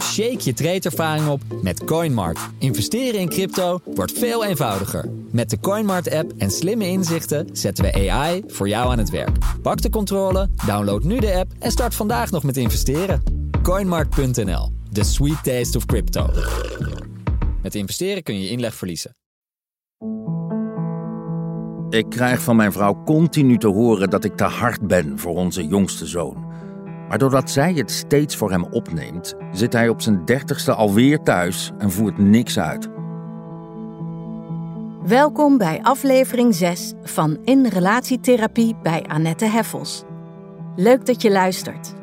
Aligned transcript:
Shake 0.00 0.38
je 0.38 0.52
tradeervaring 0.52 1.28
op 1.28 1.42
met 1.62 1.84
CoinMart. 1.84 2.38
Investeren 2.58 3.20
in 3.20 3.28
crypto 3.28 3.80
wordt 3.84 4.12
veel 4.12 4.44
eenvoudiger. 4.44 5.10
Met 5.30 5.50
de 5.50 5.60
CoinMart-app 5.60 6.32
en 6.38 6.50
slimme 6.50 6.86
inzichten 6.86 7.48
zetten 7.52 7.84
we 7.84 8.10
AI 8.10 8.42
voor 8.46 8.68
jou 8.68 8.90
aan 8.90 8.98
het 8.98 9.10
werk. 9.10 9.36
Pak 9.62 9.82
de 9.82 9.90
controle, 9.90 10.48
download 10.66 11.02
nu 11.02 11.18
de 11.18 11.34
app 11.34 11.52
en 11.58 11.70
start 11.70 11.94
vandaag 11.94 12.30
nog 12.30 12.42
met 12.42 12.56
investeren. 12.56 13.22
CoinMart.nl, 13.62 14.72
the 14.92 15.04
sweet 15.04 15.42
taste 15.42 15.76
of 15.76 15.86
crypto. 15.86 16.30
Met 17.62 17.74
investeren 17.74 18.22
kun 18.22 18.40
je 18.40 18.48
inleg 18.48 18.74
verliezen. 18.74 19.16
Ik 21.90 22.06
krijg 22.08 22.40
van 22.40 22.56
mijn 22.56 22.72
vrouw 22.72 23.02
continu 23.04 23.58
te 23.58 23.68
horen 23.68 24.10
dat 24.10 24.24
ik 24.24 24.36
te 24.36 24.44
hard 24.44 24.86
ben 24.86 25.18
voor 25.18 25.34
onze 25.34 25.66
jongste 25.66 26.06
zoon. 26.06 26.43
Maar 27.08 27.18
doordat 27.18 27.50
zij 27.50 27.72
het 27.72 27.90
steeds 27.90 28.36
voor 28.36 28.50
hem 28.50 28.64
opneemt, 28.64 29.34
zit 29.52 29.72
hij 29.72 29.88
op 29.88 30.00
zijn 30.00 30.24
dertigste 30.24 30.74
alweer 30.74 31.22
thuis 31.22 31.72
en 31.78 31.90
voert 31.90 32.18
niks 32.18 32.58
uit. 32.58 32.88
Welkom 35.06 35.58
bij 35.58 35.82
aflevering 35.82 36.54
6 36.54 36.92
van 37.02 37.38
In 37.44 37.66
Relatietherapie 37.66 38.76
bij 38.82 39.02
Annette 39.02 39.44
Heffels. 39.44 40.04
Leuk 40.76 41.06
dat 41.06 41.22
je 41.22 41.30
luistert. 41.30 41.94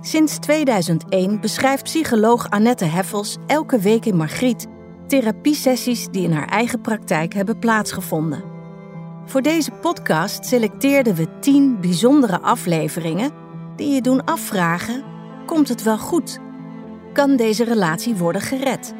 Sinds 0.00 0.38
2001 0.38 1.40
beschrijft 1.40 1.82
psycholoog 1.82 2.50
Annette 2.50 2.84
Heffels 2.84 3.36
elke 3.46 3.78
week 3.78 4.04
in 4.04 4.16
Margriet 4.16 4.66
therapiesessies 5.10 6.08
die 6.10 6.22
in 6.22 6.32
haar 6.32 6.48
eigen 6.48 6.80
praktijk 6.80 7.34
hebben 7.34 7.58
plaatsgevonden. 7.58 8.42
Voor 9.24 9.42
deze 9.42 9.70
podcast 9.70 10.46
selecteerden 10.46 11.14
we 11.14 11.38
10 11.38 11.80
bijzondere 11.80 12.40
afleveringen 12.40 13.30
die 13.80 13.94
je 13.94 14.00
doen 14.00 14.24
afvragen: 14.24 15.04
komt 15.46 15.68
het 15.68 15.82
wel 15.82 15.98
goed? 15.98 16.38
Kan 17.12 17.36
deze 17.36 17.64
relatie 17.64 18.14
worden 18.14 18.42
gered? 18.42 18.94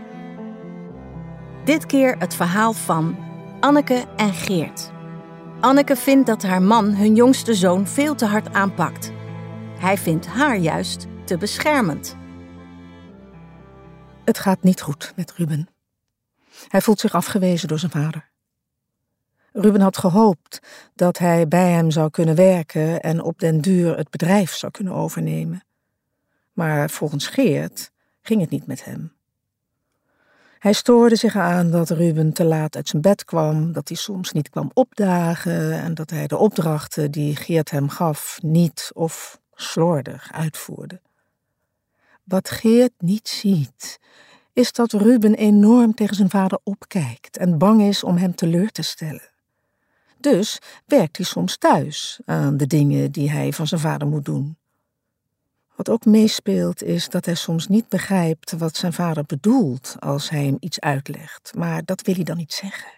Dit 1.65 1.87
keer 1.87 2.17
het 2.19 2.35
verhaal 2.35 2.73
van 2.73 3.17
Anneke 3.61 4.05
en 4.17 4.33
Geert. 4.33 4.91
Anneke 5.61 5.97
vindt 5.97 6.27
dat 6.27 6.43
haar 6.43 6.63
man 6.63 6.95
hun 6.95 7.15
jongste 7.15 7.55
zoon 7.55 7.87
veel 7.87 8.15
te 8.15 8.25
hard 8.25 8.53
aanpakt. 8.53 9.13
Hij 9.79 9.99
vindt 9.99 10.27
haar 10.27 10.57
juist 10.57 11.07
te 11.25 11.37
beschermend. 11.39 12.17
Het 14.25 14.39
gaat 14.39 14.63
niet 14.63 14.81
goed 14.81 15.13
met 15.17 15.33
Ruben. 15.33 15.69
Hij 16.69 16.81
voelt 16.81 17.01
zich 17.01 17.15
afgewezen 17.15 17.69
door 17.69 17.79
zijn 17.79 17.93
vader. 17.93 18.30
Ruben 19.53 19.81
had 19.81 19.97
gehoopt 19.97 20.61
dat 20.95 21.19
hij 21.19 21.49
bij 21.49 21.71
hem 21.71 21.91
zou 21.91 22.11
kunnen 22.11 22.35
werken 22.35 23.01
en 23.01 23.23
op 23.23 23.39
den 23.39 23.61
duur 23.61 23.97
het 23.97 24.11
bedrijf 24.11 24.55
zou 24.55 24.73
kunnen 24.73 24.93
overnemen. 24.93 25.65
Maar 26.53 26.91
volgens 26.91 27.27
Geert 27.27 27.91
ging 28.23 28.41
het 28.41 28.51
niet 28.51 28.67
met 28.67 28.85
hem. 28.85 29.13
Hij 30.59 30.73
stoorde 30.73 31.17
zich 31.17 31.37
aan 31.37 31.71
dat 31.71 31.91
Ruben 31.91 32.33
te 32.33 32.45
laat 32.45 32.77
uit 32.77 32.89
zijn 32.89 33.03
bed 33.03 33.25
kwam, 33.25 33.73
dat 33.73 33.89
hij 33.89 33.97
soms 33.97 34.33
niet 34.33 34.51
kwam 34.51 34.71
opdagen 34.75 35.73
en 35.73 35.95
dat 35.95 36.11
hij 36.11 36.27
de 36.27 36.37
opdrachten 36.37 37.11
die 37.11 37.37
Geert 37.37 37.71
hem 37.71 37.89
gaf 37.89 38.39
niet 38.43 38.91
of 38.95 39.41
slordig 39.55 40.33
uitvoerde. 40.33 41.01
Wat 42.25 42.51
Geert 42.51 42.93
niet 42.99 43.29
ziet, 43.29 43.99
is 44.53 44.73
dat 44.73 44.93
Ruben 44.93 45.35
enorm 45.35 45.95
tegen 45.95 46.17
zijn 46.17 46.31
vader 46.31 46.59
opkijkt 46.63 47.37
en 47.37 47.59
bang 47.59 47.83
is 47.83 48.05
om 48.05 48.17
hem 48.17 48.35
teleur 48.35 48.71
te 48.71 48.83
stellen. 48.83 49.31
Dus 50.21 50.59
werkt 50.87 51.17
hij 51.17 51.27
soms 51.27 51.57
thuis 51.57 52.21
aan 52.25 52.57
de 52.57 52.67
dingen 52.67 53.13
die 53.13 53.31
hij 53.31 53.53
van 53.53 53.67
zijn 53.67 53.81
vader 53.81 54.09
moet 54.09 54.25
doen. 54.25 54.59
Wat 55.77 55.89
ook 55.89 56.05
meespeelt 56.05 56.83
is 56.83 57.09
dat 57.09 57.25
hij 57.25 57.35
soms 57.35 57.67
niet 57.67 57.89
begrijpt 57.89 58.53
wat 58.53 58.77
zijn 58.77 58.93
vader 58.93 59.25
bedoelt 59.25 59.97
als 59.99 60.31
hij 60.31 60.45
hem 60.45 60.57
iets 60.61 60.81
uitlegt, 60.81 61.53
maar 61.55 61.85
dat 61.85 62.03
wil 62.03 62.15
hij 62.15 62.25
dan 62.25 62.37
niet 62.37 62.53
zeggen. 62.53 62.93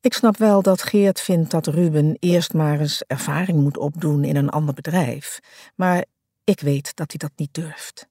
Ik 0.00 0.14
snap 0.14 0.36
wel 0.36 0.62
dat 0.62 0.82
Geert 0.82 1.20
vindt 1.20 1.50
dat 1.50 1.66
Ruben 1.66 2.16
eerst 2.20 2.52
maar 2.52 2.80
eens 2.80 3.02
ervaring 3.06 3.60
moet 3.60 3.76
opdoen 3.76 4.24
in 4.24 4.36
een 4.36 4.50
ander 4.50 4.74
bedrijf, 4.74 5.40
maar 5.74 6.04
ik 6.44 6.60
weet 6.60 6.96
dat 6.96 7.10
hij 7.10 7.18
dat 7.18 7.32
niet 7.36 7.54
durft. 7.54 8.08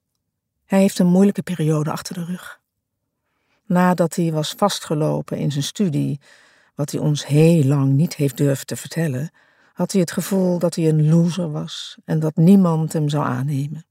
Hij 0.66 0.80
heeft 0.80 1.00
een 1.00 1.08
moeilijke 1.08 1.44
periode 1.44 1.92
achter 1.92 2.14
de 2.14 2.26
rug. 2.26 2.62
Nadat 3.66 4.16
hij 4.16 4.32
was 4.32 4.54
vastgelopen 4.58 5.38
in 5.38 5.52
zijn 5.52 5.64
studie, 5.64 6.20
wat 6.76 6.92
hij 6.92 7.00
ons 7.00 7.26
heel 7.26 7.64
lang 7.64 7.94
niet 7.94 8.16
heeft 8.16 8.38
durven 8.38 8.66
te 8.66 8.76
vertellen, 8.76 9.32
had 9.74 9.92
hij 9.92 10.02
het 10.02 10.12
gevoel 10.12 10.60
dat 10.60 10.76
hij 10.76 10.90
een 10.90 11.10
loser 11.10 11.52
was 11.52 11.98
en 12.06 12.20
dat 12.20 12.36
niemand 12.36 12.94
hem 12.94 13.10
zou 13.10 13.26
aannemen. 13.26 13.86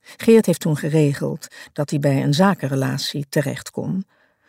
Geert 0.00 0.46
heeft 0.46 0.60
toen 0.60 0.76
geregeld 0.76 1.48
dat 1.72 1.90
hij 1.90 1.98
bij 1.98 2.22
een 2.22 2.34
zakenrelatie 2.34 3.26
terecht 3.28 3.70
kon, 3.70 4.06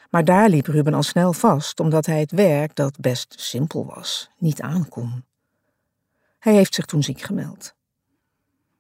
maar 0.10 0.26
daar 0.26 0.50
liep 0.50 0.68
Ruben 0.68 0.94
al 0.94 1.04
snel 1.04 1.34
vast 1.34 1.80
omdat 1.80 2.06
hij 2.06 2.20
het 2.20 2.32
werk, 2.32 2.76
dat 2.76 3.00
best 3.00 3.36
simpel 3.40 3.86
was, 3.86 4.30
niet 4.38 4.62
aankon. 4.62 5.24
Hij 6.40 6.54
heeft 6.54 6.76
zich 6.76 6.86
toen 6.86 7.04
ziek 7.04 7.22
gemeld. 7.22 7.76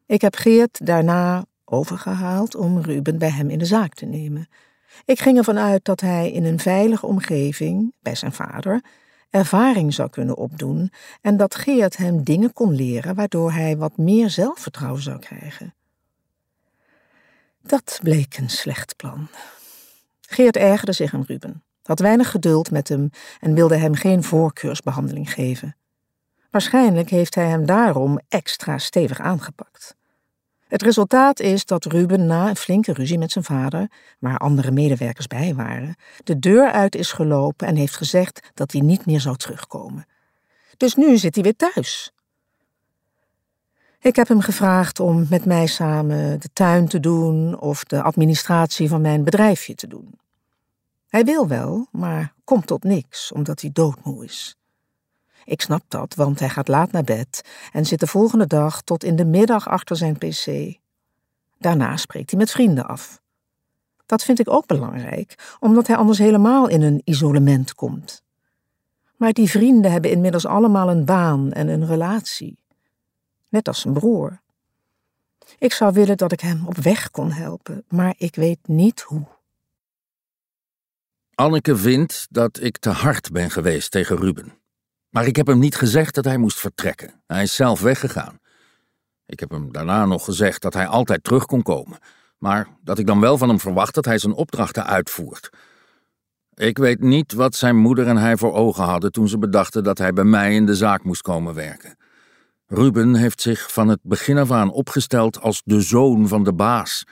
Ik 0.05 0.21
heb 0.21 0.35
Geert 0.35 0.85
daarna 0.85 1.45
overgehaald 1.65 2.55
om 2.55 2.79
Ruben 2.81 3.17
bij 3.17 3.31
hem 3.31 3.49
in 3.49 3.59
de 3.59 3.65
zaak 3.65 3.93
te 3.93 4.05
nemen 4.05 4.47
ik 5.05 5.19
ging 5.19 5.37
ervan 5.37 5.57
uit 5.57 5.85
dat 5.85 6.01
hij 6.01 6.31
in 6.31 6.43
een 6.43 6.59
veilige 6.59 7.05
omgeving, 7.05 7.93
bij 7.99 8.15
zijn 8.15 8.33
vader, 8.33 8.81
ervaring 9.29 9.93
zou 9.93 10.09
kunnen 10.09 10.37
opdoen 10.37 10.91
en 11.21 11.37
dat 11.37 11.55
Geert 11.55 11.97
hem 11.97 12.23
dingen 12.23 12.53
kon 12.53 12.75
leren 12.75 13.15
waardoor 13.15 13.51
hij 13.51 13.77
wat 13.77 13.97
meer 13.97 14.29
zelfvertrouwen 14.29 15.01
zou 15.01 15.19
krijgen. 15.19 15.73
Dat 17.61 17.99
bleek 18.03 18.37
een 18.37 18.49
slecht 18.49 18.95
plan. 18.95 19.27
Geert 20.21 20.57
ergerde 20.57 20.93
zich 20.93 21.13
aan 21.13 21.23
Ruben, 21.27 21.63
had 21.83 21.99
weinig 21.99 22.31
geduld 22.31 22.71
met 22.71 22.87
hem 22.87 23.09
en 23.39 23.53
wilde 23.53 23.75
hem 23.75 23.95
geen 23.95 24.23
voorkeursbehandeling 24.23 25.33
geven. 25.33 25.75
Waarschijnlijk 26.51 27.09
heeft 27.09 27.35
hij 27.35 27.47
hem 27.47 27.65
daarom 27.65 28.19
extra 28.27 28.77
stevig 28.77 29.19
aangepakt. 29.19 29.96
Het 30.67 30.81
resultaat 30.81 31.39
is 31.39 31.65
dat 31.65 31.85
Ruben 31.85 32.25
na 32.25 32.49
een 32.49 32.55
flinke 32.55 32.93
ruzie 32.93 33.17
met 33.17 33.31
zijn 33.31 33.43
vader, 33.43 33.91
waar 34.19 34.37
andere 34.37 34.71
medewerkers 34.71 35.27
bij 35.27 35.55
waren, 35.55 35.95
de 36.23 36.39
deur 36.39 36.71
uit 36.71 36.95
is 36.95 37.11
gelopen 37.11 37.67
en 37.67 37.75
heeft 37.75 37.95
gezegd 37.97 38.51
dat 38.53 38.71
hij 38.71 38.81
niet 38.81 39.05
meer 39.05 39.19
zou 39.19 39.37
terugkomen. 39.37 40.05
Dus 40.77 40.95
nu 40.95 41.17
zit 41.17 41.35
hij 41.35 41.43
weer 41.43 41.55
thuis. 41.55 42.11
Ik 43.99 44.15
heb 44.15 44.27
hem 44.27 44.41
gevraagd 44.41 44.99
om 44.99 45.25
met 45.29 45.45
mij 45.45 45.65
samen 45.65 46.39
de 46.39 46.49
tuin 46.53 46.87
te 46.87 46.99
doen 46.99 47.59
of 47.59 47.83
de 47.83 48.01
administratie 48.01 48.89
van 48.89 49.01
mijn 49.01 49.23
bedrijfje 49.23 49.75
te 49.75 49.87
doen. 49.87 50.19
Hij 51.07 51.23
wil 51.23 51.47
wel, 51.47 51.87
maar 51.91 52.33
komt 52.43 52.67
tot 52.67 52.83
niks 52.83 53.31
omdat 53.31 53.61
hij 53.61 53.69
doodmoe 53.73 54.23
is. 54.23 54.57
Ik 55.47 55.61
snap 55.61 55.83
dat, 55.87 56.15
want 56.15 56.39
hij 56.39 56.49
gaat 56.49 56.67
laat 56.67 56.91
naar 56.91 57.03
bed 57.03 57.41
en 57.71 57.85
zit 57.85 57.99
de 57.99 58.07
volgende 58.07 58.47
dag 58.47 58.81
tot 58.81 59.03
in 59.03 59.15
de 59.15 59.25
middag 59.25 59.67
achter 59.67 59.95
zijn 59.95 60.17
pc. 60.17 60.77
Daarna 61.57 61.97
spreekt 61.97 62.29
hij 62.29 62.39
met 62.39 62.51
vrienden 62.51 62.85
af. 62.87 63.21
Dat 64.05 64.23
vind 64.23 64.39
ik 64.39 64.49
ook 64.49 64.65
belangrijk, 64.65 65.55
omdat 65.59 65.87
hij 65.87 65.95
anders 65.95 66.17
helemaal 66.17 66.67
in 66.67 66.81
een 66.81 67.01
isolement 67.03 67.73
komt. 67.73 68.23
Maar 69.15 69.33
die 69.33 69.49
vrienden 69.49 69.91
hebben 69.91 70.11
inmiddels 70.11 70.45
allemaal 70.45 70.89
een 70.89 71.05
baan 71.05 71.51
en 71.51 71.67
een 71.67 71.85
relatie. 71.85 72.59
Net 73.49 73.67
als 73.67 73.81
zijn 73.81 73.93
broer. 73.93 74.41
Ik 75.57 75.73
zou 75.73 75.93
willen 75.93 76.17
dat 76.17 76.31
ik 76.31 76.39
hem 76.39 76.67
op 76.67 76.77
weg 76.77 77.11
kon 77.11 77.31
helpen, 77.31 77.83
maar 77.87 78.13
ik 78.17 78.35
weet 78.35 78.67
niet 78.67 79.01
hoe. 79.01 79.27
Anneke 81.35 81.77
vindt 81.77 82.27
dat 82.29 82.61
ik 82.61 82.77
te 82.77 82.89
hard 82.89 83.31
ben 83.31 83.51
geweest 83.51 83.91
tegen 83.91 84.17
Ruben. 84.17 84.53
Maar 85.17 85.27
ik 85.27 85.35
heb 85.35 85.47
hem 85.47 85.59
niet 85.59 85.75
gezegd 85.75 86.15
dat 86.15 86.25
hij 86.25 86.37
moest 86.37 86.59
vertrekken. 86.59 87.21
Hij 87.27 87.43
is 87.43 87.55
zelf 87.55 87.81
weggegaan. 87.81 88.39
Ik 89.25 89.39
heb 89.39 89.49
hem 89.49 89.71
daarna 89.71 90.05
nog 90.05 90.25
gezegd 90.25 90.61
dat 90.61 90.73
hij 90.73 90.87
altijd 90.87 91.23
terug 91.23 91.45
kon 91.45 91.61
komen, 91.61 91.97
maar 92.37 92.67
dat 92.83 92.99
ik 92.99 93.07
dan 93.07 93.19
wel 93.19 93.37
van 93.37 93.49
hem 93.49 93.59
verwacht 93.59 93.93
dat 93.95 94.05
hij 94.05 94.17
zijn 94.17 94.33
opdrachten 94.33 94.85
uitvoert. 94.85 95.49
Ik 96.53 96.77
weet 96.77 97.01
niet 97.01 97.33
wat 97.33 97.55
zijn 97.55 97.77
moeder 97.77 98.07
en 98.07 98.17
hij 98.17 98.37
voor 98.37 98.53
ogen 98.53 98.83
hadden 98.83 99.11
toen 99.11 99.27
ze 99.27 99.37
bedachten 99.37 99.83
dat 99.83 99.97
hij 99.97 100.13
bij 100.13 100.23
mij 100.23 100.55
in 100.55 100.65
de 100.65 100.75
zaak 100.75 101.03
moest 101.03 101.21
komen 101.21 101.53
werken. 101.53 101.97
Ruben 102.67 103.15
heeft 103.15 103.41
zich 103.41 103.71
van 103.73 103.87
het 103.87 103.99
begin 104.01 104.37
af 104.37 104.51
aan 104.51 104.71
opgesteld 104.71 105.41
als 105.41 105.61
de 105.65 105.81
zoon 105.81 106.27
van 106.27 106.43
de 106.43 106.53
baas. 106.53 107.03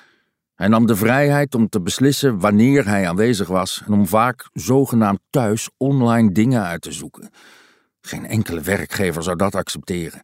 Hij 0.55 0.67
nam 0.67 0.85
de 0.85 0.95
vrijheid 0.95 1.55
om 1.55 1.69
te 1.69 1.81
beslissen 1.81 2.39
wanneer 2.39 2.87
hij 2.87 3.07
aanwezig 3.07 3.47
was 3.47 3.83
en 3.85 3.93
om 3.93 4.07
vaak 4.07 4.49
zogenaamd 4.53 5.19
thuis 5.29 5.69
online 5.77 6.31
dingen 6.31 6.63
uit 6.63 6.81
te 6.81 6.91
zoeken. 6.91 7.29
Geen 8.05 8.25
enkele 8.25 8.61
werkgever 8.61 9.23
zou 9.23 9.35
dat 9.35 9.55
accepteren. 9.55 10.23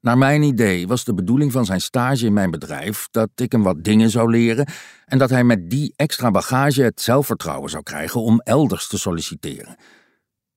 Naar 0.00 0.18
mijn 0.18 0.42
idee 0.42 0.86
was 0.86 1.04
de 1.04 1.14
bedoeling 1.14 1.52
van 1.52 1.64
zijn 1.64 1.80
stage 1.80 2.26
in 2.26 2.32
mijn 2.32 2.50
bedrijf 2.50 3.08
dat 3.10 3.28
ik 3.34 3.52
hem 3.52 3.62
wat 3.62 3.84
dingen 3.84 4.10
zou 4.10 4.30
leren 4.30 4.66
en 5.04 5.18
dat 5.18 5.30
hij 5.30 5.44
met 5.44 5.70
die 5.70 5.92
extra 5.96 6.30
bagage 6.30 6.82
het 6.82 7.00
zelfvertrouwen 7.00 7.70
zou 7.70 7.82
krijgen 7.82 8.20
om 8.20 8.40
elders 8.40 8.88
te 8.88 8.98
solliciteren. 8.98 9.76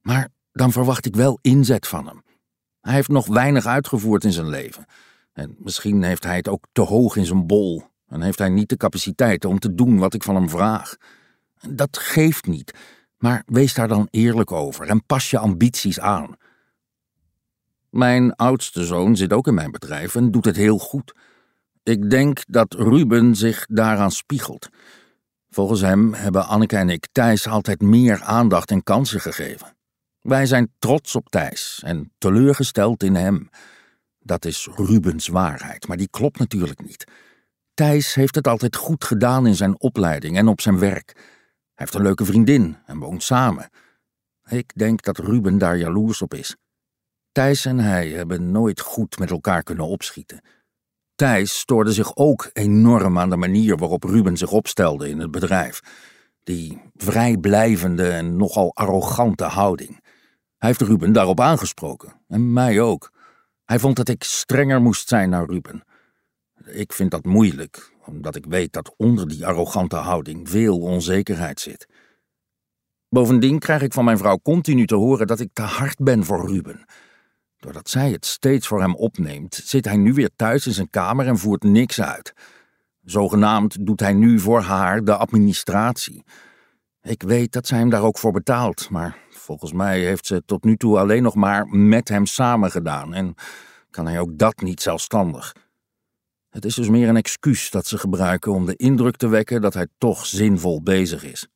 Maar 0.01 0.27
dan 0.51 0.71
verwacht 0.71 1.05
ik 1.05 1.15
wel 1.15 1.39
inzet 1.41 1.87
van 1.87 2.07
hem. 2.07 2.23
Hij 2.81 2.93
heeft 2.93 3.09
nog 3.09 3.27
weinig 3.27 3.65
uitgevoerd 3.65 4.23
in 4.23 4.31
zijn 4.31 4.49
leven. 4.49 4.85
En 5.33 5.55
misschien 5.59 6.03
heeft 6.03 6.23
hij 6.23 6.35
het 6.35 6.47
ook 6.47 6.65
te 6.71 6.81
hoog 6.81 7.15
in 7.15 7.25
zijn 7.25 7.47
bol. 7.47 7.83
En 8.07 8.21
heeft 8.21 8.39
hij 8.39 8.49
niet 8.49 8.69
de 8.69 8.77
capaciteiten 8.77 9.49
om 9.49 9.59
te 9.59 9.73
doen 9.73 9.97
wat 9.97 10.13
ik 10.13 10.23
van 10.23 10.35
hem 10.35 10.49
vraag. 10.49 10.95
Dat 11.69 11.97
geeft 11.97 12.45
niet, 12.45 12.73
maar 13.25 13.43
wees 13.45 13.73
daar 13.73 13.87
dan 13.87 14.07
eerlijk 14.11 14.51
over 14.51 14.87
en 14.87 15.05
pas 15.05 15.29
je 15.29 15.37
ambities 15.37 15.99
aan. 15.99 16.35
Mijn 17.89 18.35
oudste 18.35 18.85
zoon 18.85 19.15
zit 19.15 19.33
ook 19.33 19.47
in 19.47 19.53
mijn 19.53 19.71
bedrijf 19.71 20.15
en 20.15 20.31
doet 20.31 20.45
het 20.45 20.55
heel 20.55 20.77
goed. 20.77 21.15
Ik 21.83 22.09
denk 22.09 22.43
dat 22.47 22.73
Ruben 22.73 23.35
zich 23.35 23.65
daaraan 23.69 24.11
spiegelt. 24.11 24.69
Volgens 25.49 25.81
hem 25.81 26.13
hebben 26.13 26.47
Anneke 26.47 26.75
en 26.77 26.89
ik 26.89 27.07
Thijs 27.11 27.47
altijd 27.47 27.81
meer 27.81 28.21
aandacht 28.21 28.71
en 28.71 28.83
kansen 28.83 29.21
gegeven. 29.21 29.75
Wij 30.21 30.45
zijn 30.45 30.71
trots 30.79 31.15
op 31.15 31.29
Thijs 31.29 31.81
en 31.83 32.11
teleurgesteld 32.17 33.03
in 33.03 33.15
hem. 33.15 33.49
Dat 34.19 34.45
is 34.45 34.67
Rubens 34.75 35.27
waarheid, 35.27 35.87
maar 35.87 35.97
die 35.97 36.09
klopt 36.09 36.39
natuurlijk 36.39 36.81
niet. 36.81 37.05
Thijs 37.73 38.13
heeft 38.13 38.35
het 38.35 38.47
altijd 38.47 38.75
goed 38.75 39.03
gedaan 39.03 39.47
in 39.47 39.55
zijn 39.55 39.79
opleiding 39.79 40.37
en 40.37 40.47
op 40.47 40.61
zijn 40.61 40.79
werk. 40.79 41.34
Hij 41.75 41.85
heeft 41.85 41.93
een 41.93 42.01
leuke 42.01 42.25
vriendin 42.25 42.77
en 42.85 42.99
woont 42.99 43.23
samen. 43.23 43.69
Ik 44.49 44.71
denk 44.75 45.01
dat 45.01 45.17
Ruben 45.17 45.57
daar 45.57 45.77
jaloers 45.77 46.21
op 46.21 46.33
is. 46.33 46.55
Thijs 47.31 47.65
en 47.65 47.79
hij 47.79 48.09
hebben 48.09 48.51
nooit 48.51 48.79
goed 48.79 49.19
met 49.19 49.29
elkaar 49.29 49.63
kunnen 49.63 49.87
opschieten. 49.87 50.41
Thijs 51.15 51.59
stoorde 51.59 51.93
zich 51.93 52.15
ook 52.15 52.49
enorm 52.53 53.19
aan 53.19 53.29
de 53.29 53.35
manier 53.35 53.77
waarop 53.77 54.03
Ruben 54.03 54.37
zich 54.37 54.51
opstelde 54.51 55.09
in 55.09 55.19
het 55.19 55.31
bedrijf. 55.31 55.79
Die 56.43 56.81
vrijblijvende 56.93 58.09
en 58.09 58.35
nogal 58.35 58.75
arrogante 58.75 59.43
houding. 59.43 59.99
Hij 60.57 60.69
heeft 60.69 60.81
Ruben 60.81 61.13
daarop 61.13 61.39
aangesproken, 61.39 62.21
en 62.27 62.53
mij 62.53 62.81
ook. 62.81 63.11
Hij 63.65 63.79
vond 63.79 63.95
dat 63.95 64.09
ik 64.09 64.23
strenger 64.23 64.81
moest 64.81 65.07
zijn 65.07 65.29
naar 65.29 65.45
Ruben. 65.45 65.83
Ik 66.65 66.93
vind 66.93 67.11
dat 67.11 67.25
moeilijk, 67.25 67.94
omdat 68.05 68.35
ik 68.35 68.45
weet 68.45 68.73
dat 68.73 68.93
onder 68.97 69.27
die 69.27 69.45
arrogante 69.45 69.95
houding 69.95 70.49
veel 70.49 70.79
onzekerheid 70.79 71.59
zit. 71.59 71.87
Bovendien 73.09 73.59
krijg 73.59 73.81
ik 73.81 73.93
van 73.93 74.05
mijn 74.05 74.17
vrouw 74.17 74.39
continu 74.43 74.85
te 74.85 74.95
horen 74.95 75.27
dat 75.27 75.39
ik 75.39 75.49
te 75.53 75.61
hard 75.61 75.97
ben 75.97 76.23
voor 76.23 76.47
Ruben. 76.47 76.85
Doordat 77.57 77.89
zij 77.89 78.11
het 78.11 78.25
steeds 78.25 78.67
voor 78.67 78.81
hem 78.81 78.95
opneemt, 78.95 79.53
zit 79.63 79.85
hij 79.85 79.97
nu 79.97 80.13
weer 80.13 80.29
thuis 80.35 80.67
in 80.67 80.73
zijn 80.73 80.89
kamer 80.89 81.27
en 81.27 81.37
voert 81.37 81.63
niks 81.63 82.01
uit. 82.01 82.33
Zogenaamd 83.01 83.85
doet 83.85 83.99
hij 83.99 84.13
nu 84.13 84.39
voor 84.39 84.61
haar 84.61 85.03
de 85.03 85.15
administratie. 85.15 86.23
Ik 87.01 87.23
weet 87.23 87.51
dat 87.51 87.67
zij 87.67 87.77
hem 87.77 87.89
daar 87.89 88.03
ook 88.03 88.17
voor 88.17 88.31
betaalt, 88.31 88.89
maar 88.89 89.17
volgens 89.29 89.73
mij 89.73 89.99
heeft 89.99 90.25
ze 90.25 90.43
tot 90.45 90.63
nu 90.63 90.77
toe 90.77 90.99
alleen 90.99 91.23
nog 91.23 91.35
maar 91.35 91.67
met 91.67 92.07
hem 92.09 92.25
samen 92.25 92.71
gedaan 92.71 93.13
en 93.13 93.35
kan 93.89 94.07
hij 94.07 94.19
ook 94.19 94.37
dat 94.37 94.61
niet 94.61 94.81
zelfstandig. 94.81 95.55
Het 96.55 96.65
is 96.65 96.75
dus 96.75 96.89
meer 96.89 97.09
een 97.09 97.17
excuus 97.17 97.69
dat 97.69 97.87
ze 97.87 97.97
gebruiken 97.97 98.51
om 98.51 98.65
de 98.65 98.75
indruk 98.75 99.15
te 99.15 99.27
wekken 99.27 99.61
dat 99.61 99.73
hij 99.73 99.87
toch 99.97 100.25
zinvol 100.25 100.81
bezig 100.81 101.23
is. 101.23 101.47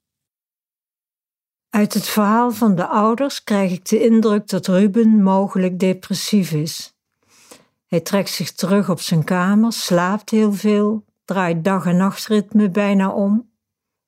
Uit 1.69 1.93
het 1.93 2.07
verhaal 2.07 2.51
van 2.51 2.75
de 2.75 2.87
ouders 2.87 3.43
krijg 3.43 3.71
ik 3.71 3.85
de 3.85 4.03
indruk 4.03 4.47
dat 4.47 4.67
Ruben 4.67 5.23
mogelijk 5.23 5.79
depressief 5.79 6.51
is. 6.51 6.93
Hij 7.87 7.99
trekt 7.99 8.29
zich 8.29 8.51
terug 8.51 8.89
op 8.89 9.01
zijn 9.01 9.23
kamer, 9.23 9.73
slaapt 9.73 10.29
heel 10.29 10.53
veel, 10.53 11.05
draait 11.25 11.63
dag- 11.63 11.85
en 11.85 11.97
nachtritme 11.97 12.69
bijna 12.69 13.11
om. 13.11 13.51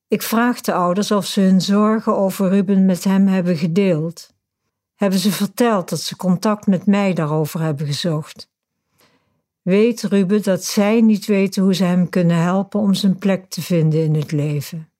Ik 0.07 0.21
vraag 0.21 0.61
de 0.61 0.73
ouders 0.73 1.11
of 1.11 1.25
ze 1.25 1.41
hun 1.41 1.61
zorgen 1.61 2.15
over 2.15 2.49
Ruben 2.49 2.85
met 2.85 3.03
hem 3.03 3.27
hebben 3.27 3.57
gedeeld. 3.57 4.33
Hebben 4.95 5.19
ze 5.19 5.31
verteld 5.31 5.89
dat 5.89 5.99
ze 5.99 6.15
contact 6.15 6.67
met 6.67 6.85
mij 6.85 7.13
daarover 7.13 7.61
hebben 7.61 7.85
gezocht? 7.85 8.50
Weet 9.61 10.01
Ruben 10.01 10.43
dat 10.43 10.63
zij 10.63 11.01
niet 11.01 11.25
weten 11.25 11.63
hoe 11.63 11.73
ze 11.73 11.83
hem 11.83 12.09
kunnen 12.09 12.37
helpen 12.37 12.79
om 12.79 12.93
zijn 12.93 13.17
plek 13.17 13.49
te 13.49 13.61
vinden 13.61 14.03
in 14.03 14.15
het 14.15 14.31
leven? 14.31 14.91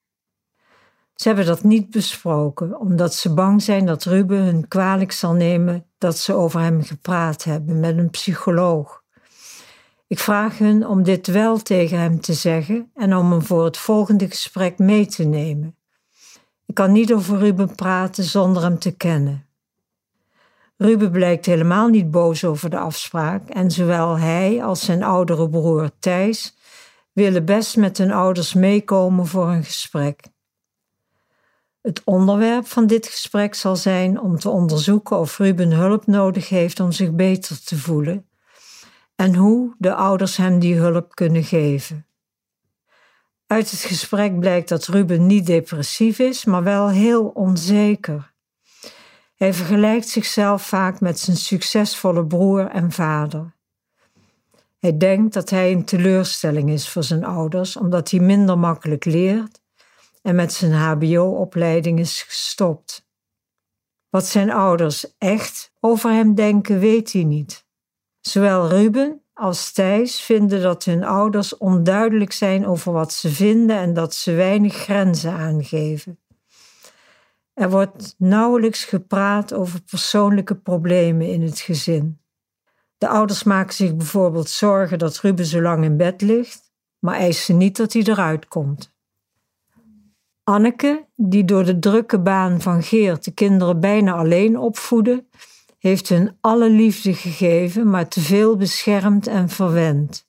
Ze 1.16 1.28
hebben 1.28 1.46
dat 1.46 1.64
niet 1.64 1.90
besproken, 1.90 2.80
omdat 2.80 3.14
ze 3.14 3.34
bang 3.34 3.62
zijn 3.62 3.86
dat 3.86 4.04
Ruben 4.04 4.44
hun 4.44 4.68
kwalijk 4.68 5.12
zal 5.12 5.34
nemen 5.34 5.86
dat 5.98 6.18
ze 6.18 6.34
over 6.34 6.60
hem 6.60 6.84
gepraat 6.84 7.44
hebben 7.44 7.80
met 7.80 7.98
een 7.98 8.10
psycholoog. 8.10 9.04
Ik 10.08 10.20
vraag 10.20 10.58
hun 10.58 10.88
om 10.88 11.04
dit 11.04 11.28
wel 11.28 11.58
tegen 11.58 12.00
hem 12.00 12.22
te 12.22 12.34
zeggen 12.34 12.92
en 12.94 13.16
om 13.16 13.32
hem 13.32 13.42
voor 13.42 13.66
het 13.66 13.78
volgende 13.78 14.30
gesprek 14.30 14.78
mee 14.78 15.06
te 15.06 15.24
nemen. 15.24 15.76
Ik 16.66 16.76
kan 16.76 16.92
niet 16.92 17.14
over 17.14 17.38
Ruben 17.38 17.76
praten 17.76 18.24
zonder 18.24 18.64
hem 18.64 18.80
te 18.80 18.92
kennen. 18.92 19.46
Ruben 20.82 21.12
blijkt 21.12 21.46
helemaal 21.46 21.88
niet 21.88 22.12
boos 22.12 22.44
over 22.44 22.70
de 22.70 22.78
afspraak 22.78 23.50
en 23.50 23.72
zowel 23.72 24.18
hij 24.18 24.64
als 24.64 24.86
zijn 24.86 25.04
oudere 25.04 25.50
broer 25.50 25.92
Thijs 26.00 26.56
willen 27.14 27.46
best 27.46 27.78
met 27.78 27.98
hun 27.98 28.12
ouders 28.12 28.54
meekomen 28.54 29.28
voor 29.28 29.48
een 29.48 29.64
gesprek. 29.64 30.24
Het 31.82 32.02
onderwerp 32.04 32.68
van 32.68 32.88
dit 32.88 33.08
gesprek 33.08 33.56
zal 33.56 33.76
zijn 33.76 34.20
om 34.20 34.40
te 34.40 34.50
onderzoeken 34.50 35.20
of 35.20 35.38
Ruben 35.38 35.72
hulp 35.72 36.06
nodig 36.06 36.50
heeft 36.50 36.80
om 36.80 36.92
zich 36.92 37.12
beter 37.12 37.64
te 37.64 37.78
voelen 37.78 38.28
en 39.16 39.36
hoe 39.36 39.76
de 39.78 39.94
ouders 39.94 40.38
hem 40.38 40.60
die 40.60 40.76
hulp 40.76 41.16
kunnen 41.16 41.44
geven. 41.44 42.06
Uit 43.48 43.72
het 43.72 43.80
gesprek 43.80 44.40
blijkt 44.40 44.70
dat 44.70 44.88
Ruben 44.88 45.26
niet 45.26 45.46
depressief 45.46 46.20
is, 46.20 46.46
maar 46.46 46.64
wel 46.64 46.90
heel 46.90 47.26
onzeker. 47.28 48.31
Hij 49.42 49.54
vergelijkt 49.54 50.08
zichzelf 50.08 50.68
vaak 50.68 51.00
met 51.00 51.20
zijn 51.20 51.38
succesvolle 51.38 52.26
broer 52.26 52.68
en 52.68 52.92
vader. 52.92 53.56
Hij 54.80 54.98
denkt 54.98 55.34
dat 55.34 55.50
hij 55.50 55.72
een 55.72 55.86
teleurstelling 55.86 56.70
is 56.70 56.90
voor 56.90 57.04
zijn 57.04 57.24
ouders 57.24 57.78
omdat 57.78 58.12
hij 58.12 58.20
minder 58.20 58.58
makkelijk 58.58 59.06
leert 59.06 59.62
en 60.22 60.36
met 60.36 60.54
zijn 60.54 60.72
HBO-opleiding 60.72 62.00
is 62.00 62.22
gestopt. 62.22 63.06
Wat 64.10 64.26
zijn 64.26 64.52
ouders 64.52 65.18
echt 65.18 65.74
over 65.80 66.12
hem 66.12 66.36
denken, 66.36 66.80
weet 66.80 67.12
hij 67.12 67.24
niet. 67.24 67.66
Zowel 68.20 68.68
Ruben 68.68 69.22
als 69.34 69.72
Thijs 69.72 70.22
vinden 70.22 70.62
dat 70.62 70.84
hun 70.84 71.04
ouders 71.04 71.58
onduidelijk 71.58 72.32
zijn 72.32 72.68
over 72.68 72.92
wat 72.92 73.14
ze 73.14 73.30
vinden 73.30 73.78
en 73.78 73.94
dat 73.94 74.16
ze 74.16 74.34
weinig 74.34 74.74
grenzen 74.74 75.32
aangeven. 75.32 76.21
Er 77.62 77.70
wordt 77.70 78.16
nauwelijks 78.18 78.86
gepraat 78.86 79.54
over 79.54 79.82
persoonlijke 79.82 80.56
problemen 80.56 81.28
in 81.28 81.42
het 81.42 81.60
gezin. 81.60 82.20
De 82.98 83.08
ouders 83.08 83.44
maken 83.44 83.74
zich 83.74 83.96
bijvoorbeeld 83.96 84.50
zorgen 84.50 85.00
dat 85.00 85.18
Ruben 85.18 85.46
zo 85.46 85.62
lang 85.62 85.84
in 85.84 85.98
bed 85.98 86.22
ligt, 86.22 86.72
maar 87.00 87.16
eisen 87.16 87.58
niet 87.58 87.78
dat 87.78 87.94
hij 87.94 88.02
eruit 88.02 88.48
komt. 88.48 88.96
Anneke, 90.44 91.08
die 91.16 91.46
door 91.46 91.66
de 91.66 91.80
drukke 91.80 92.20
baan 92.20 92.62
van 92.62 92.84
Geert 92.84 93.24
de 93.24 93.32
kinderen 93.32 93.80
bijna 93.80 94.14
alleen 94.14 94.58
opvoedde, 94.58 95.26
heeft 95.78 96.10
hun 96.10 96.38
alle 96.40 96.70
liefde 96.70 97.14
gegeven, 97.14 97.90
maar 97.90 98.08
te 98.08 98.22
veel 98.22 98.58
beschermd 98.58 99.28
en 99.28 99.50
verwend. 99.50 100.28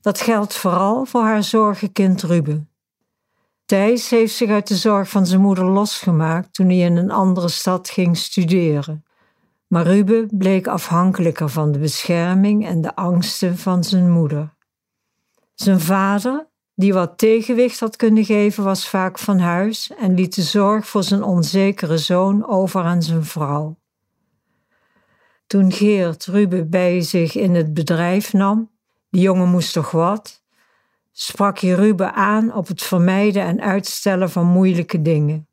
Dat 0.00 0.20
geldt 0.20 0.56
vooral 0.56 1.04
voor 1.04 1.22
haar 1.22 1.42
zorgenkind 1.42 2.22
Ruben. 2.22 2.68
Thijs 3.68 4.10
heeft 4.10 4.34
zich 4.34 4.50
uit 4.50 4.68
de 4.68 4.76
zorg 4.76 5.08
van 5.08 5.26
zijn 5.26 5.40
moeder 5.40 5.64
losgemaakt 5.64 6.54
toen 6.54 6.66
hij 6.66 6.78
in 6.78 6.96
een 6.96 7.10
andere 7.10 7.48
stad 7.48 7.90
ging 7.90 8.16
studeren. 8.16 9.04
Maar 9.66 9.86
Ruben 9.86 10.28
bleek 10.32 10.66
afhankelijker 10.66 11.48
van 11.48 11.72
de 11.72 11.78
bescherming 11.78 12.66
en 12.66 12.80
de 12.80 12.96
angsten 12.96 13.58
van 13.58 13.84
zijn 13.84 14.10
moeder. 14.10 14.54
Zijn 15.54 15.80
vader, 15.80 16.46
die 16.74 16.92
wat 16.92 17.18
tegenwicht 17.18 17.80
had 17.80 17.96
kunnen 17.96 18.24
geven, 18.24 18.64
was 18.64 18.88
vaak 18.88 19.18
van 19.18 19.38
huis 19.38 19.92
en 19.98 20.14
liet 20.14 20.34
de 20.34 20.42
zorg 20.42 20.88
voor 20.88 21.02
zijn 21.02 21.22
onzekere 21.22 21.98
zoon 21.98 22.46
over 22.46 22.82
aan 22.82 23.02
zijn 23.02 23.24
vrouw. 23.24 23.78
Toen 25.46 25.72
Geert 25.72 26.26
Ruben 26.26 26.70
bij 26.70 27.00
zich 27.00 27.34
in 27.34 27.54
het 27.54 27.74
bedrijf 27.74 28.32
nam, 28.32 28.70
die 29.10 29.22
jongen 29.22 29.48
moest 29.48 29.72
toch 29.72 29.90
wat, 29.90 30.42
sprak 31.20 31.58
hij 31.58 31.70
Ruben 31.70 32.14
aan 32.14 32.54
op 32.54 32.66
het 32.66 32.82
vermijden 32.82 33.42
en 33.42 33.60
uitstellen 33.60 34.30
van 34.30 34.46
moeilijke 34.46 35.02
dingen. 35.02 35.48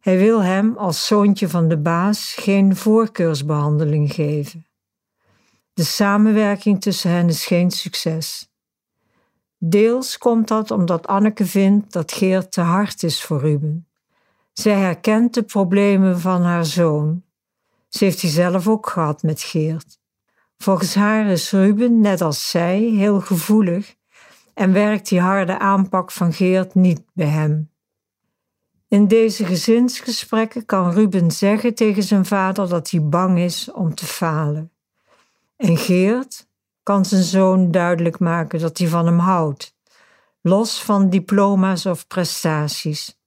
Hij 0.00 0.18
wil 0.18 0.42
hem 0.42 0.76
als 0.76 1.06
zoontje 1.06 1.48
van 1.48 1.68
de 1.68 1.76
baas 1.76 2.34
geen 2.34 2.76
voorkeursbehandeling 2.76 4.12
geven. 4.12 4.66
De 5.74 5.84
samenwerking 5.84 6.80
tussen 6.80 7.10
hen 7.10 7.28
is 7.28 7.46
geen 7.46 7.70
succes. 7.70 8.48
Deels 9.58 10.18
komt 10.18 10.48
dat 10.48 10.70
omdat 10.70 11.06
Anneke 11.06 11.46
vindt 11.46 11.92
dat 11.92 12.12
Geert 12.12 12.52
te 12.52 12.60
hard 12.60 13.02
is 13.02 13.22
voor 13.22 13.40
Ruben. 13.40 13.86
Zij 14.52 14.78
herkent 14.78 15.34
de 15.34 15.42
problemen 15.42 16.20
van 16.20 16.42
haar 16.42 16.64
zoon. 16.64 17.22
Ze 17.88 18.04
heeft 18.04 18.20
die 18.20 18.30
zelf 18.30 18.68
ook 18.68 18.88
gehad 18.88 19.22
met 19.22 19.42
Geert. 19.42 19.98
Volgens 20.58 20.94
haar 20.94 21.26
is 21.26 21.50
Ruben, 21.50 22.00
net 22.00 22.20
als 22.20 22.50
zij, 22.50 22.78
heel 22.78 23.20
gevoelig 23.20 23.94
en 24.54 24.72
werkt 24.72 25.08
die 25.08 25.20
harde 25.20 25.58
aanpak 25.58 26.10
van 26.10 26.32
Geert 26.32 26.74
niet 26.74 27.02
bij 27.12 27.26
hem. 27.26 27.70
In 28.88 29.08
deze 29.08 29.44
gezinsgesprekken 29.44 30.66
kan 30.66 30.90
Ruben 30.90 31.30
zeggen 31.30 31.74
tegen 31.74 32.02
zijn 32.02 32.24
vader 32.24 32.68
dat 32.68 32.90
hij 32.90 33.02
bang 33.02 33.38
is 33.38 33.72
om 33.72 33.94
te 33.94 34.06
falen. 34.06 34.72
En 35.56 35.76
Geert, 35.76 36.48
kan 36.82 37.04
zijn 37.04 37.22
zoon 37.22 37.70
duidelijk 37.70 38.18
maken 38.18 38.60
dat 38.60 38.78
hij 38.78 38.88
van 38.88 39.06
hem 39.06 39.18
houdt 39.18 39.74
los 40.46 40.82
van 40.82 41.10
diploma's 41.10 41.86
of 41.86 42.06
prestaties. 42.06 43.18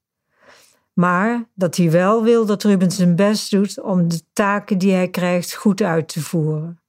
Maar 0.93 1.49
dat 1.53 1.75
hij 1.75 1.91
wel 1.91 2.23
wil 2.23 2.45
dat 2.45 2.63
Ruben 2.63 2.91
zijn 2.91 3.15
best 3.15 3.51
doet 3.51 3.81
om 3.81 4.07
de 4.07 4.21
taken 4.33 4.77
die 4.77 4.93
hij 4.93 5.09
krijgt 5.09 5.53
goed 5.53 5.81
uit 5.81 6.07
te 6.07 6.21
voeren. 6.21 6.79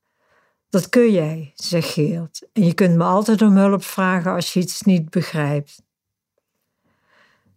Dat 0.70 0.88
kun 0.88 1.12
jij, 1.12 1.52
zegt 1.54 1.88
Geert, 1.88 2.48
en 2.52 2.64
je 2.64 2.74
kunt 2.74 2.96
me 2.96 3.04
altijd 3.04 3.42
om 3.42 3.56
hulp 3.56 3.84
vragen 3.84 4.32
als 4.32 4.52
je 4.52 4.60
iets 4.60 4.82
niet 4.82 5.10
begrijpt. 5.10 5.82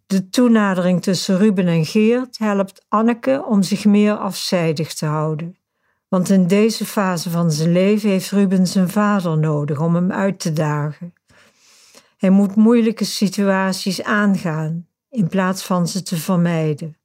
De 0.06 0.28
toenadering 0.28 1.02
tussen 1.02 1.38
Ruben 1.38 1.66
en 1.66 1.84
Geert 1.84 2.38
helpt 2.38 2.84
Anneke 2.88 3.44
om 3.46 3.62
zich 3.62 3.84
meer 3.84 4.16
afzijdig 4.16 4.94
te 4.94 5.06
houden. 5.06 5.56
Want 6.08 6.28
in 6.28 6.46
deze 6.46 6.86
fase 6.86 7.30
van 7.30 7.50
zijn 7.50 7.72
leven 7.72 8.10
heeft 8.10 8.30
Ruben 8.30 8.66
zijn 8.66 8.88
vader 8.88 9.38
nodig 9.38 9.80
om 9.80 9.94
hem 9.94 10.12
uit 10.12 10.40
te 10.40 10.52
dagen. 10.52 11.12
Hij 12.16 12.30
moet 12.30 12.56
moeilijke 12.56 13.04
situaties 13.04 14.02
aangaan 14.02 14.86
in 15.10 15.28
plaats 15.28 15.62
van 15.62 15.88
ze 15.88 16.02
te 16.02 16.16
vermijden. 16.16 16.96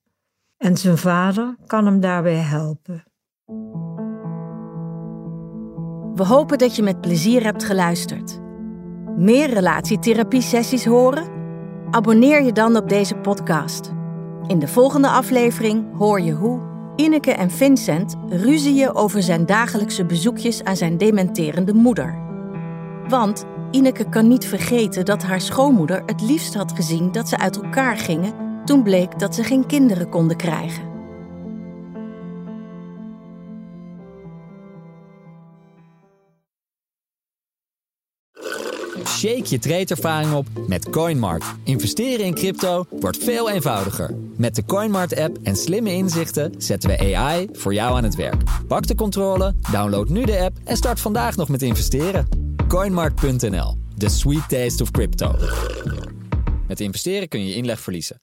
En 0.57 0.77
zijn 0.77 0.97
vader 0.97 1.55
kan 1.65 1.85
hem 1.85 1.99
daarbij 1.99 2.33
helpen. 2.33 3.03
We 6.17 6.25
hopen 6.25 6.57
dat 6.57 6.75
je 6.75 6.83
met 6.83 7.01
plezier 7.01 7.43
hebt 7.43 7.63
geluisterd. 7.63 8.39
Meer 9.17 9.49
relatietherapie-sessies 9.49 10.85
horen? 10.85 11.27
Abonneer 11.91 12.43
je 12.43 12.51
dan 12.51 12.75
op 12.75 12.89
deze 12.89 13.15
podcast. 13.15 13.91
In 14.47 14.59
de 14.59 14.67
volgende 14.67 15.07
aflevering 15.07 15.97
hoor 15.97 16.21
je 16.21 16.31
hoe 16.31 16.61
Ineke 16.95 17.31
en 17.31 17.51
Vincent 17.51 18.15
ruzieën 18.29 18.95
over 18.95 19.23
zijn 19.23 19.45
dagelijkse 19.45 20.05
bezoekjes 20.05 20.63
aan 20.63 20.75
zijn 20.75 20.97
dementerende 20.97 21.73
moeder. 21.73 22.19
Want 23.07 23.45
Ineke 23.71 24.09
kan 24.09 24.27
niet 24.27 24.45
vergeten 24.45 25.05
dat 25.05 25.23
haar 25.23 25.41
schoonmoeder 25.41 26.03
het 26.05 26.21
liefst 26.21 26.53
had 26.53 26.71
gezien 26.71 27.11
dat 27.11 27.29
ze 27.29 27.37
uit 27.37 27.61
elkaar 27.61 27.97
gingen 27.97 28.33
toen 28.65 28.83
bleek 28.83 29.19
dat 29.19 29.35
ze 29.35 29.43
geen 29.43 29.65
kinderen 29.65 30.09
konden 30.09 30.37
krijgen. 30.37 30.86
Shake 39.07 39.43
je 39.49 39.59
tradeervaring 39.59 40.33
op 40.33 40.47
met 40.67 40.89
CoinMart. 40.89 41.43
Investeren 41.63 42.25
in 42.25 42.33
crypto 42.33 42.85
wordt 42.89 43.17
veel 43.17 43.49
eenvoudiger. 43.49 44.15
Met 44.35 44.55
de 44.55 44.65
CoinMart-app 44.65 45.37
en 45.43 45.55
slimme 45.55 45.91
inzichten 45.91 46.53
zetten 46.57 46.89
we 46.89 47.15
AI 47.15 47.47
voor 47.51 47.73
jou 47.73 47.95
aan 47.97 48.03
het 48.03 48.15
werk. 48.15 48.43
Pak 48.67 48.87
de 48.87 48.95
controle, 48.95 49.55
download 49.71 50.09
nu 50.09 50.25
de 50.25 50.39
app 50.39 50.57
en 50.63 50.77
start 50.77 50.99
vandaag 50.99 51.35
nog 51.35 51.49
met 51.49 51.61
investeren. 51.61 52.27
CoinMart.nl, 52.67 53.77
the 53.97 54.09
sweet 54.09 54.49
taste 54.49 54.83
of 54.83 54.91
crypto. 54.91 55.35
Met 56.67 56.79
investeren 56.79 57.27
kun 57.27 57.45
je 57.45 57.55
inleg 57.55 57.79
verliezen. 57.79 58.21